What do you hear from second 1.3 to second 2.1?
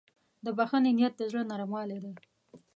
زړه نرموالی